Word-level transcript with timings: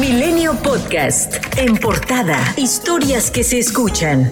Milenio 0.00 0.54
Podcast. 0.62 1.34
En 1.56 1.76
portada. 1.76 2.38
Historias 2.56 3.32
que 3.32 3.42
se 3.42 3.58
escuchan. 3.58 4.30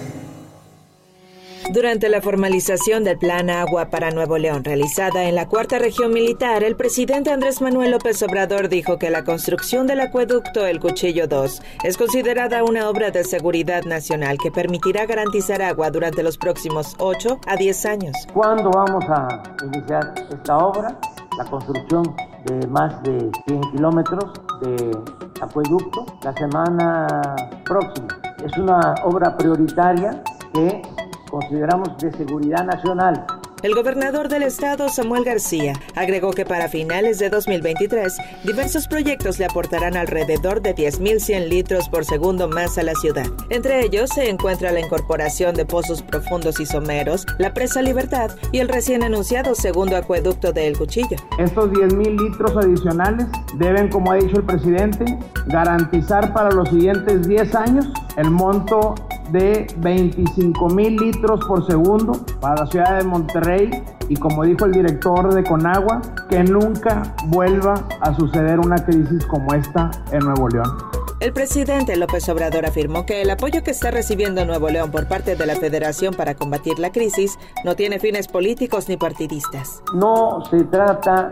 Durante 1.73 2.07
la 2.07 2.21
formalización 2.21 3.03
del 3.03 3.17
Plan 3.17 3.49
Agua 3.49 3.89
para 3.89 4.11
Nuevo 4.11 4.37
León 4.37 4.63
realizada 4.63 5.25
en 5.25 5.35
la 5.35 5.49
cuarta 5.49 5.77
región 5.77 6.13
militar, 6.13 6.63
el 6.63 6.77
presidente 6.77 7.31
Andrés 7.31 7.61
Manuel 7.61 7.91
López 7.91 8.23
Obrador 8.23 8.69
dijo 8.69 8.97
que 8.97 9.09
la 9.09 9.25
construcción 9.25 9.87
del 9.87 9.99
acueducto 9.99 10.65
El 10.65 10.79
Cuchillo 10.79 11.27
2 11.27 11.61
es 11.83 11.97
considerada 11.97 12.63
una 12.63 12.89
obra 12.89 13.11
de 13.11 13.25
seguridad 13.25 13.83
nacional 13.83 14.37
que 14.41 14.51
permitirá 14.51 15.05
garantizar 15.05 15.61
agua 15.61 15.91
durante 15.91 16.23
los 16.23 16.37
próximos 16.37 16.95
8 16.99 17.41
a 17.45 17.57
10 17.57 17.85
años. 17.87 18.15
¿Cuándo 18.33 18.71
vamos 18.71 19.03
a 19.09 19.43
iniciar 19.65 20.13
esta 20.31 20.57
obra? 20.59 20.97
La 21.37 21.43
construcción 21.43 22.15
de 22.45 22.67
más 22.67 23.03
de 23.03 23.29
100 23.47 23.61
kilómetros 23.73 24.31
de 24.61 24.97
acueducto 25.41 26.05
la 26.23 26.33
semana 26.33 27.35
próxima. 27.65 28.07
Es 28.43 28.57
una 28.57 28.95
obra 29.03 29.35
prioritaria 29.37 30.23
que 30.53 30.81
consideramos 31.29 31.97
de 31.97 32.11
seguridad 32.13 32.65
nacional. 32.65 33.25
El 33.63 33.73
gobernador 33.73 34.29
del 34.29 34.43
estado, 34.43 34.87
Samuel 34.87 35.23
García, 35.23 35.73
agregó 35.95 36.29
que 36.31 36.45
para 36.45 36.69
finales 36.69 37.17
de 37.17 37.31
2023, 37.31 38.15
diversos 38.43 38.87
proyectos 38.87 39.39
le 39.39 39.45
aportarán 39.45 39.97
alrededor 39.97 40.61
de 40.61 40.75
10.100 40.75 41.47
litros 41.47 41.89
por 41.89 42.05
segundo 42.05 42.47
más 42.47 42.77
a 42.77 42.83
la 42.83 42.93
ciudad. 42.93 43.25
Entre 43.49 43.83
ellos 43.83 44.11
se 44.13 44.29
encuentra 44.29 44.71
la 44.71 44.79
incorporación 44.79 45.55
de 45.55 45.65
pozos 45.65 46.03
profundos 46.03 46.59
y 46.59 46.67
someros, 46.67 47.25
la 47.39 47.55
presa 47.55 47.81
Libertad 47.81 48.29
y 48.51 48.59
el 48.59 48.69
recién 48.69 49.01
anunciado 49.01 49.55
segundo 49.55 49.97
acueducto 49.97 50.53
de 50.53 50.67
El 50.67 50.77
Cuchillo. 50.77 51.17
Estos 51.39 51.71
10.000 51.71 52.29
litros 52.29 52.55
adicionales 52.55 53.25
deben, 53.55 53.89
como 53.89 54.11
ha 54.11 54.17
dicho 54.17 54.37
el 54.37 54.43
presidente, 54.43 55.03
garantizar 55.47 56.31
para 56.31 56.51
los 56.51 56.69
siguientes 56.69 57.27
10 57.27 57.55
años 57.55 57.87
el 58.17 58.29
monto 58.29 58.93
de 59.31 59.67
25 59.77 60.69
mil 60.69 60.95
litros 60.95 61.39
por 61.45 61.65
segundo 61.65 62.13
para 62.39 62.63
la 62.63 62.67
ciudad 62.67 62.97
de 62.97 63.03
Monterrey 63.03 63.71
y 64.09 64.15
como 64.15 64.43
dijo 64.43 64.65
el 64.65 64.71
director 64.71 65.33
de 65.33 65.43
Conagua, 65.43 66.01
que 66.29 66.43
nunca 66.43 67.15
vuelva 67.25 67.75
a 68.01 68.15
suceder 68.15 68.59
una 68.59 68.77
crisis 68.77 69.25
como 69.25 69.53
esta 69.53 69.91
en 70.11 70.19
Nuevo 70.19 70.47
León. 70.49 70.77
El 71.19 71.33
presidente 71.33 71.95
López 71.95 72.29
Obrador 72.29 72.67
afirmó 72.67 73.05
que 73.05 73.23
el 73.23 73.29
apoyo 73.31 73.63
que 73.63 73.71
está 73.71 73.89
recibiendo 73.89 74.45
Nuevo 74.45 74.69
León 74.69 74.91
por 74.91 75.07
parte 75.07 75.35
de 75.35 75.45
la 75.47 75.55
Federación 75.55 76.13
para 76.13 76.35
combatir 76.35 76.77
la 76.77 76.91
crisis 76.91 77.39
no 77.65 77.75
tiene 77.75 77.99
fines 77.99 78.27
políticos 78.27 78.87
ni 78.87 78.97
partidistas. 78.97 79.81
No 79.95 80.43
se 80.51 80.63
trata 80.65 81.29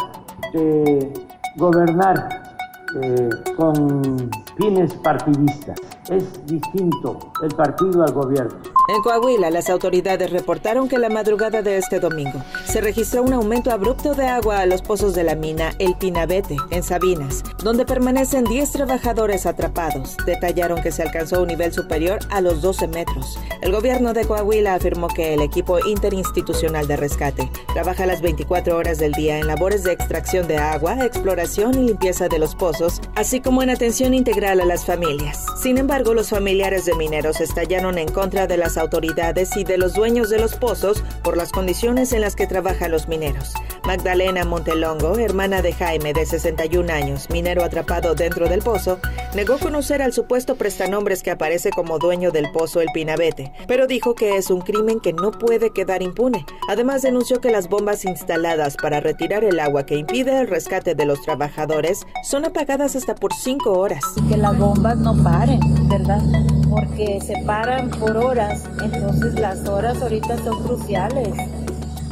de 0.53 1.13
gobernar 1.57 2.55
eh, 3.01 3.29
con 3.55 4.31
fines 4.57 4.93
partidistas. 4.95 5.79
Es 6.09 6.45
distinto 6.45 7.31
el 7.41 7.49
partido 7.55 8.03
al 8.03 8.13
gobierno. 8.13 8.74
En 8.87 9.01
Coahuila, 9.01 9.49
las 9.49 9.71
autoridades 9.71 10.29
reportaron 10.29 10.87
que 10.87 10.99
la 10.99 11.09
madrugada 11.09 11.63
de 11.63 11.77
este 11.77 11.99
domingo 11.99 12.43
se 12.65 12.81
registró 12.81 13.23
un 13.23 13.33
aumento 13.33 13.71
abrupto 13.71 14.13
de 14.13 14.27
agua 14.27 14.59
a 14.59 14.67
los 14.67 14.83
pozos 14.83 15.15
de 15.15 15.23
la 15.23 15.33
mina 15.33 15.73
El 15.79 15.95
Pinabete, 15.95 16.55
en 16.69 16.83
Sabinas, 16.83 17.41
donde 17.63 17.85
permanecen 17.85 18.43
10 18.43 18.71
trabajadores 18.71 19.47
atrapados. 19.47 20.15
Detallaron 20.27 20.83
que 20.83 20.91
se 20.91 21.01
alcanzó 21.01 21.41
un 21.41 21.47
nivel 21.47 21.73
superior 21.73 22.19
a 22.29 22.41
los 22.41 22.61
12 22.61 22.87
metros. 22.89 23.39
El 23.61 23.71
gobierno 23.71 24.13
de 24.13 24.25
Coahuila 24.25 24.75
afirmó 24.75 25.07
que 25.07 25.33
el 25.33 25.41
equipo 25.41 25.79
interinstitucional 25.79 26.87
de 26.87 26.97
rescate 26.97 27.49
trabaja 27.73 28.05
las 28.05 28.21
24 28.21 28.77
horas 28.77 28.99
del 28.99 29.13
día 29.13 29.39
en 29.39 29.47
labores 29.47 29.83
de 29.83 29.93
extracción 29.93 30.47
de 30.47 30.57
agua, 30.57 31.03
exploración 31.03 31.73
y 31.73 31.87
limpieza 31.87 32.27
de 32.27 32.37
los 32.37 32.53
pozos, 32.53 33.01
así 33.15 33.41
como 33.41 33.63
en 33.63 33.71
atención 33.71 34.13
integral 34.13 34.61
a 34.61 34.65
las 34.65 34.85
familias. 34.85 35.43
Sin 35.59 35.79
embargo, 35.79 36.13
los 36.13 36.29
familiares 36.29 36.85
de 36.85 36.93
mineros 36.93 37.41
estallaron 37.41 37.97
en 37.97 38.11
contra 38.11 38.45
de 38.45 38.57
las 38.57 38.74
autoridades 38.77 39.55
y 39.57 39.63
de 39.63 39.77
los 39.77 39.93
dueños 39.93 40.29
de 40.29 40.39
los 40.39 40.55
pozos 40.55 41.03
por 41.23 41.37
las 41.37 41.51
condiciones 41.51 42.13
en 42.13 42.21
las 42.21 42.35
que 42.35 42.47
trabajan 42.47 42.91
los 42.91 43.07
mineros. 43.07 43.53
Magdalena 43.85 44.43
Montelongo, 44.45 45.19
hermana 45.19 45.61
de 45.61 45.71
Jaime 45.71 46.11
de 46.11 46.25
61 46.25 46.91
años, 46.91 47.29
minero 47.29 47.63
atrapado 47.63 48.15
dentro 48.15 48.49
del 48.49 48.63
pozo, 48.63 48.99
negó 49.35 49.59
conocer 49.59 50.01
al 50.01 50.11
supuesto 50.11 50.55
prestanombres 50.55 51.21
que 51.21 51.29
aparece 51.29 51.69
como 51.69 51.99
dueño 51.99 52.31
del 52.31 52.51
pozo 52.51 52.81
El 52.81 52.89
Pinabete, 52.93 53.51
pero 53.67 53.85
dijo 53.85 54.15
que 54.15 54.37
es 54.37 54.49
un 54.49 54.61
crimen 54.61 54.99
que 54.99 55.13
no 55.13 55.29
puede 55.29 55.71
quedar 55.71 56.01
impune. 56.01 56.47
Además 56.67 57.03
denunció 57.03 57.39
que 57.39 57.51
las 57.51 57.69
bombas 57.69 58.05
instaladas 58.05 58.75
para 58.75 59.01
retirar 59.01 59.43
el 59.43 59.59
agua 59.59 59.85
que 59.85 59.97
impide 59.97 60.39
el 60.39 60.47
rescate 60.47 60.95
de 60.95 61.05
los 61.05 61.21
trabajadores 61.21 62.07
son 62.23 62.45
apagadas 62.45 62.95
hasta 62.95 63.13
por 63.13 63.33
cinco 63.33 63.73
horas. 63.73 64.03
Que 64.27 64.37
las 64.37 64.57
bombas 64.57 64.97
no 64.97 65.15
paren, 65.23 65.59
¿verdad? 65.87 66.23
Porque 66.71 67.19
se 67.21 67.35
paran 67.45 67.91
por 67.91 68.17
horas 68.17 68.63
entonces 68.83 69.39
las 69.39 69.67
horas 69.67 70.01
ahorita 70.01 70.37
son 70.43 70.63
cruciales. 70.63 71.29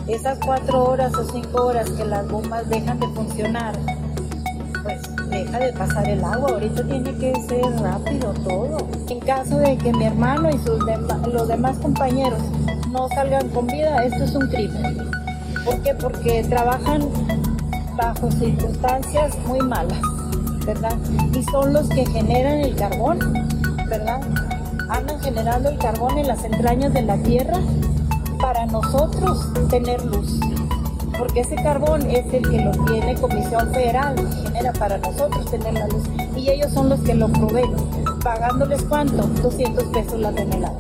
Esas 0.08 0.38
cuatro 0.46 0.84
horas 0.84 1.14
o 1.16 1.24
cinco 1.32 1.68
horas 1.68 1.90
que 1.90 2.04
las 2.04 2.28
bombas 2.28 2.68
dejan 2.70 3.00
de 3.00 3.08
funcionar, 3.08 3.74
pues 4.84 5.02
deja 5.30 5.60
de 5.60 5.72
pasar 5.74 6.10
el 6.10 6.24
agua. 6.24 6.52
Ahorita 6.52 6.84
tiene 6.84 7.14
que 7.16 7.34
ser 7.48 7.64
rápido 7.82 8.34
todo. 8.44 8.86
En 9.08 9.20
caso 9.22 9.58
de 9.60 9.78
que 9.78 9.94
mi 9.94 10.06
hermano 10.06 10.50
y 10.50 10.58
sus 10.60 10.80
los 11.32 11.48
demás 11.48 11.78
compañeros 11.78 12.42
no 12.92 13.08
salgan 13.10 13.48
con 13.50 13.68
vida, 13.68 14.04
esto 14.04 14.26
es 14.26 14.36
un 14.36 14.48
crimen. 14.50 15.10
¿Por 15.64 15.82
qué? 15.82 15.94
Porque 15.96 16.44
trabajan 16.50 17.08
bajo 17.96 18.30
circunstancias 18.32 19.38
muy 19.48 19.60
malas, 19.60 20.02
¿verdad? 20.66 20.98
Y 21.34 21.44
son 21.44 21.72
los 21.72 21.88
que 21.88 22.06
generan 22.06 22.60
el 22.60 22.76
carbón, 22.76 23.20
¿verdad? 23.88 24.22
andan 24.90 25.20
generando 25.22 25.70
el 25.70 25.78
carbón 25.78 26.18
en 26.18 26.28
las 26.28 26.44
entrañas 26.44 26.94
de 26.94 27.02
la 27.02 27.18
tierra 27.18 27.60
para 28.44 28.66
nosotros 28.66 29.48
tener 29.70 30.04
luz. 30.04 30.38
Porque 31.18 31.40
ese 31.40 31.56
carbón 31.56 32.02
es 32.10 32.26
el 32.34 32.50
que 32.50 32.60
lo 32.60 32.72
tiene 32.84 33.16
Comisión 33.16 33.72
Federal, 33.72 34.16
genera 34.44 34.74
para 34.74 34.98
nosotros 34.98 35.50
tener 35.50 35.74
la 35.76 35.88
luz. 35.88 36.04
Y 36.36 36.50
ellos 36.50 36.74
son 36.74 36.90
los 36.90 37.00
que 37.00 37.14
lo 37.14 37.30
proveen, 37.30 37.72
pagándoles 38.22 38.84
cuánto? 38.84 39.24
200 39.42 39.86
pesos 39.86 40.20
la 40.20 40.34
tonelada. 40.34 40.78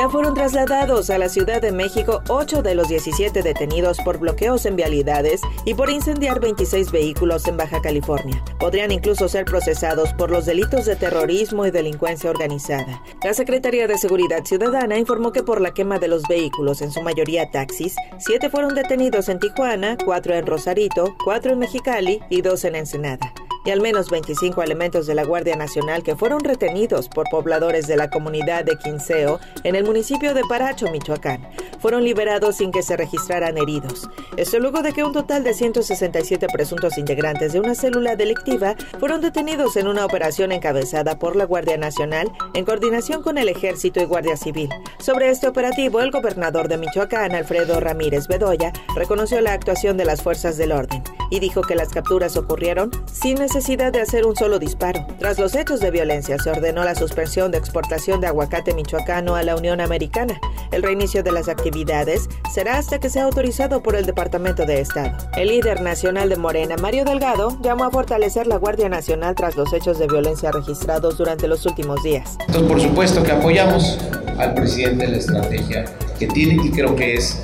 Ya 0.00 0.08
fueron 0.08 0.32
trasladados 0.32 1.10
a 1.10 1.18
la 1.18 1.28
Ciudad 1.28 1.60
de 1.60 1.72
México 1.72 2.22
8 2.30 2.62
de 2.62 2.74
los 2.74 2.88
17 2.88 3.42
detenidos 3.42 3.98
por 3.98 4.16
bloqueos 4.16 4.64
en 4.64 4.74
vialidades 4.74 5.42
y 5.66 5.74
por 5.74 5.90
incendiar 5.90 6.40
26 6.40 6.90
vehículos 6.90 7.46
en 7.46 7.58
Baja 7.58 7.82
California. 7.82 8.42
Podrían 8.58 8.92
incluso 8.92 9.28
ser 9.28 9.44
procesados 9.44 10.14
por 10.14 10.30
los 10.30 10.46
delitos 10.46 10.86
de 10.86 10.96
terrorismo 10.96 11.66
y 11.66 11.70
delincuencia 11.70 12.30
organizada. 12.30 13.02
La 13.22 13.34
Secretaría 13.34 13.86
de 13.86 13.98
Seguridad 13.98 14.42
Ciudadana 14.42 14.96
informó 14.96 15.32
que 15.32 15.42
por 15.42 15.60
la 15.60 15.74
quema 15.74 15.98
de 15.98 16.08
los 16.08 16.22
vehículos, 16.22 16.80
en 16.80 16.92
su 16.92 17.02
mayoría 17.02 17.50
taxis, 17.50 17.94
7 18.20 18.48
fueron 18.48 18.74
detenidos 18.74 19.28
en 19.28 19.38
Tijuana, 19.38 19.98
4 20.02 20.34
en 20.34 20.46
Rosarito, 20.46 21.14
4 21.22 21.52
en 21.52 21.58
Mexicali 21.58 22.22
y 22.30 22.40
2 22.40 22.64
en 22.64 22.74
Ensenada 22.76 23.34
y 23.64 23.70
al 23.70 23.80
menos 23.80 24.10
25 24.10 24.62
elementos 24.62 25.06
de 25.06 25.14
la 25.14 25.24
Guardia 25.24 25.56
Nacional 25.56 26.02
que 26.02 26.16
fueron 26.16 26.40
retenidos 26.40 27.08
por 27.08 27.28
pobladores 27.30 27.86
de 27.86 27.96
la 27.96 28.10
comunidad 28.10 28.64
de 28.64 28.76
Quinceo 28.76 29.40
en 29.64 29.74
el 29.74 29.84
municipio 29.84 30.34
de 30.34 30.42
Paracho, 30.48 30.90
Michoacán. 30.90 31.48
Fueron 31.78 32.04
liberados 32.04 32.56
sin 32.56 32.72
que 32.72 32.82
se 32.82 32.96
registraran 32.96 33.56
heridos. 33.58 34.08
Esto 34.36 34.58
luego 34.58 34.82
de 34.82 34.92
que 34.92 35.04
un 35.04 35.12
total 35.12 35.44
de 35.44 35.54
167 35.54 36.46
presuntos 36.52 36.98
integrantes 36.98 37.52
de 37.52 37.60
una 37.60 37.74
célula 37.74 38.16
delictiva 38.16 38.74
fueron 38.98 39.20
detenidos 39.20 39.76
en 39.76 39.88
una 39.88 40.04
operación 40.04 40.52
encabezada 40.52 41.18
por 41.18 41.36
la 41.36 41.44
Guardia 41.44 41.76
Nacional 41.76 42.30
en 42.54 42.64
coordinación 42.64 43.22
con 43.22 43.38
el 43.38 43.48
Ejército 43.48 44.00
y 44.00 44.04
Guardia 44.04 44.36
Civil. 44.36 44.68
Sobre 44.98 45.30
este 45.30 45.48
operativo, 45.48 46.00
el 46.00 46.10
gobernador 46.10 46.68
de 46.68 46.78
Michoacán, 46.78 47.34
Alfredo 47.34 47.80
Ramírez 47.80 48.26
Bedoya, 48.28 48.72
reconoció 48.94 49.40
la 49.40 49.52
actuación 49.52 49.96
de 49.96 50.04
las 50.04 50.22
fuerzas 50.22 50.56
del 50.56 50.72
orden 50.72 51.02
y 51.30 51.40
dijo 51.40 51.62
que 51.62 51.76
las 51.76 51.90
capturas 51.90 52.36
ocurrieron 52.36 52.90
sin 53.10 53.38
necesidad 53.52 53.92
de 53.92 54.00
hacer 54.00 54.26
un 54.26 54.36
solo 54.36 54.60
disparo. 54.60 55.04
Tras 55.18 55.40
los 55.40 55.56
hechos 55.56 55.80
de 55.80 55.90
violencia, 55.90 56.38
se 56.38 56.50
ordenó 56.50 56.84
la 56.84 56.94
suspensión 56.94 57.50
de 57.50 57.58
exportación 57.58 58.20
de 58.20 58.28
aguacate 58.28 58.74
michoacano 58.74 59.34
a 59.34 59.42
la 59.42 59.56
Unión 59.56 59.80
Americana. 59.80 60.40
El 60.70 60.84
reinicio 60.84 61.24
de 61.24 61.32
las 61.32 61.48
actividades 61.48 62.28
será 62.54 62.78
hasta 62.78 63.00
que 63.00 63.10
sea 63.10 63.24
autorizado 63.24 63.82
por 63.82 63.96
el 63.96 64.06
Departamento 64.06 64.66
de 64.66 64.80
Estado. 64.80 65.18
El 65.36 65.48
líder 65.48 65.80
nacional 65.80 66.28
de 66.28 66.36
Morena, 66.36 66.76
Mario 66.76 67.04
Delgado, 67.04 67.58
llamó 67.60 67.82
a 67.82 67.90
fortalecer 67.90 68.46
la 68.46 68.56
Guardia 68.56 68.88
Nacional 68.88 69.34
tras 69.34 69.56
los 69.56 69.72
hechos 69.72 69.98
de 69.98 70.06
violencia 70.06 70.52
registrados 70.52 71.18
durante 71.18 71.48
los 71.48 71.66
últimos 71.66 72.04
días. 72.04 72.36
Entonces, 72.46 72.70
por 72.70 72.80
supuesto 72.80 73.24
que 73.24 73.32
apoyamos 73.32 73.98
al 74.38 74.54
presidente 74.54 75.06
en 75.06 75.10
la 75.10 75.18
estrategia 75.18 75.86
que 76.20 76.28
tiene 76.28 76.64
y 76.64 76.70
creo 76.70 76.94
que 76.94 77.14
es 77.14 77.42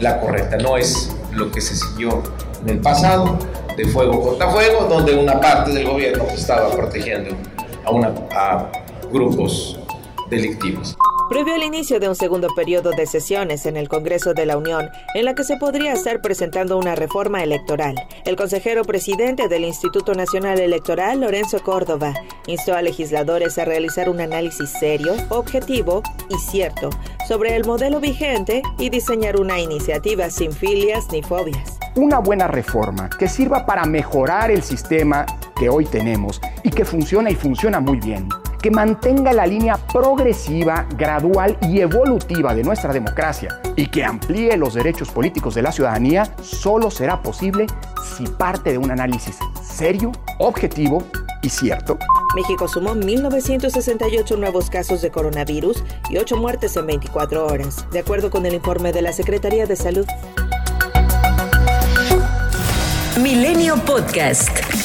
la 0.00 0.20
correcta, 0.20 0.58
no 0.58 0.76
es 0.76 1.16
lo 1.32 1.50
que 1.50 1.62
se 1.62 1.76
siguió 1.76 2.22
en 2.62 2.68
el 2.68 2.78
pasado 2.80 3.38
de 3.76 3.84
fuego 3.86 4.20
contra 4.22 4.50
fuego, 4.50 4.86
donde 4.88 5.14
una 5.14 5.40
parte 5.40 5.72
del 5.72 5.86
gobierno 5.86 6.24
estaba 6.34 6.70
protegiendo 6.70 7.34
a, 7.84 7.90
una, 7.90 8.12
grupos 9.12 9.78
delictivos. 10.28 10.96
Previo 11.28 11.54
al 11.54 11.64
inicio 11.64 11.98
de 11.98 12.08
un 12.08 12.14
segundo 12.14 12.46
periodo 12.54 12.92
de 12.92 13.04
sesiones 13.04 13.66
en 13.66 13.76
el 13.76 13.88
Congreso 13.88 14.32
de 14.32 14.46
la 14.46 14.56
Unión, 14.56 14.88
en 15.14 15.24
la 15.24 15.34
que 15.34 15.42
se 15.42 15.56
podría 15.56 15.92
estar 15.92 16.22
presentando 16.22 16.78
una 16.78 16.94
reforma 16.94 17.42
electoral, 17.42 17.96
el 18.24 18.36
consejero 18.36 18.84
presidente 18.84 19.48
del 19.48 19.64
Instituto 19.64 20.14
Nacional 20.14 20.60
Electoral, 20.60 21.20
Lorenzo 21.20 21.58
Córdoba, 21.64 22.14
instó 22.46 22.74
a 22.74 22.82
legisladores 22.82 23.58
a 23.58 23.64
realizar 23.64 24.08
un 24.08 24.20
análisis 24.20 24.70
serio, 24.70 25.14
objetivo 25.30 26.02
y 26.30 26.38
cierto 26.38 26.90
sobre 27.26 27.56
el 27.56 27.64
modelo 27.64 27.98
vigente 27.98 28.62
y 28.78 28.88
diseñar 28.90 29.40
una 29.40 29.58
iniciativa 29.58 30.30
sin 30.30 30.52
filias 30.52 31.06
ni 31.10 31.24
fobias. 31.24 31.75
Una 31.96 32.18
buena 32.18 32.46
reforma 32.46 33.08
que 33.08 33.26
sirva 33.26 33.64
para 33.64 33.86
mejorar 33.86 34.50
el 34.50 34.62
sistema 34.62 35.24
que 35.58 35.70
hoy 35.70 35.86
tenemos 35.86 36.42
y 36.62 36.68
que 36.68 36.84
funciona 36.84 37.30
y 37.30 37.34
funciona 37.34 37.80
muy 37.80 37.98
bien 37.98 38.28
que 38.60 38.70
mantenga 38.70 39.32
la 39.32 39.46
línea 39.46 39.76
progresiva, 39.76 40.86
gradual 40.96 41.56
y 41.62 41.80
evolutiva 41.80 42.54
de 42.54 42.64
nuestra 42.64 42.92
democracia 42.92 43.60
y 43.76 43.86
que 43.86 44.04
amplíe 44.04 44.56
los 44.58 44.74
derechos 44.74 45.10
políticos 45.10 45.54
de 45.54 45.62
la 45.62 45.72
ciudadanía, 45.72 46.34
solo 46.42 46.90
será 46.90 47.22
posible 47.22 47.66
si 48.16 48.26
parte 48.26 48.72
de 48.72 48.78
un 48.78 48.90
análisis 48.90 49.38
serio, 49.62 50.12
objetivo 50.38 51.02
y 51.42 51.48
cierto. 51.48 51.96
México 52.34 52.68
sumó 52.68 52.94
1.968 52.94 54.36
nuevos 54.36 54.68
casos 54.68 55.00
de 55.00 55.10
coronavirus 55.10 55.84
y 56.10 56.18
8 56.18 56.36
muertes 56.36 56.76
en 56.76 56.86
24 56.86 57.46
horas, 57.46 57.86
de 57.92 58.00
acuerdo 58.00 58.30
con 58.30 58.44
el 58.44 58.54
informe 58.54 58.92
de 58.92 59.00
la 59.00 59.12
Secretaría 59.12 59.66
de 59.66 59.76
Salud. 59.76 60.06
Milenio 63.26 63.76
Podcast. 63.78 64.75